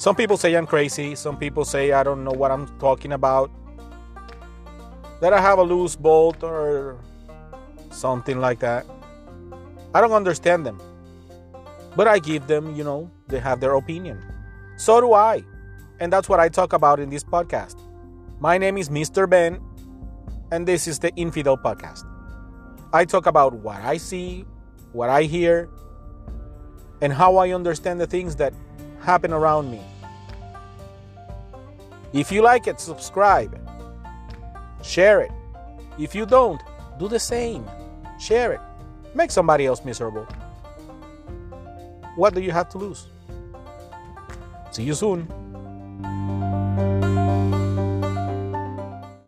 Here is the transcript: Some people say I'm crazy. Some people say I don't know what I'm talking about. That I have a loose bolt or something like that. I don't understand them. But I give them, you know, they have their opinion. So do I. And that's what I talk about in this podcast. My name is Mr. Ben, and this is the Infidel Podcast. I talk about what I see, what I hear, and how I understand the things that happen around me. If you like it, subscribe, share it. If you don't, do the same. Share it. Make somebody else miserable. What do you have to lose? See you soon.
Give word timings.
Some 0.00 0.16
people 0.16 0.38
say 0.38 0.54
I'm 0.54 0.66
crazy. 0.66 1.14
Some 1.14 1.36
people 1.36 1.62
say 1.62 1.92
I 1.92 2.02
don't 2.02 2.24
know 2.24 2.30
what 2.30 2.50
I'm 2.50 2.66
talking 2.78 3.12
about. 3.12 3.50
That 5.20 5.34
I 5.34 5.40
have 5.42 5.58
a 5.58 5.62
loose 5.62 5.94
bolt 5.94 6.42
or 6.42 6.96
something 7.90 8.40
like 8.40 8.60
that. 8.60 8.86
I 9.92 10.00
don't 10.00 10.12
understand 10.12 10.64
them. 10.64 10.80
But 11.96 12.08
I 12.08 12.18
give 12.18 12.46
them, 12.46 12.74
you 12.74 12.82
know, 12.82 13.10
they 13.28 13.40
have 13.40 13.60
their 13.60 13.74
opinion. 13.74 14.24
So 14.78 15.02
do 15.02 15.12
I. 15.12 15.44
And 15.98 16.10
that's 16.10 16.30
what 16.30 16.40
I 16.40 16.48
talk 16.48 16.72
about 16.72 16.98
in 16.98 17.10
this 17.10 17.22
podcast. 17.22 17.76
My 18.38 18.56
name 18.56 18.78
is 18.78 18.88
Mr. 18.88 19.28
Ben, 19.28 19.60
and 20.50 20.66
this 20.66 20.88
is 20.88 20.98
the 20.98 21.14
Infidel 21.16 21.58
Podcast. 21.58 22.06
I 22.94 23.04
talk 23.04 23.26
about 23.26 23.52
what 23.52 23.82
I 23.82 23.98
see, 23.98 24.46
what 24.92 25.10
I 25.10 25.24
hear, 25.24 25.68
and 27.02 27.12
how 27.12 27.36
I 27.36 27.52
understand 27.52 28.00
the 28.00 28.06
things 28.06 28.36
that 28.36 28.54
happen 29.00 29.32
around 29.32 29.70
me. 29.70 29.80
If 32.12 32.32
you 32.32 32.42
like 32.42 32.66
it, 32.66 32.80
subscribe, 32.80 33.58
share 34.82 35.20
it. 35.20 35.30
If 35.98 36.14
you 36.14 36.26
don't, 36.26 36.60
do 36.98 37.08
the 37.08 37.18
same. 37.18 37.68
Share 38.18 38.52
it. 38.52 38.60
Make 39.14 39.30
somebody 39.30 39.66
else 39.66 39.84
miserable. 39.84 40.26
What 42.16 42.34
do 42.34 42.40
you 42.40 42.50
have 42.50 42.68
to 42.70 42.78
lose? 42.78 43.06
See 44.70 44.82
you 44.82 44.94
soon. 44.94 45.39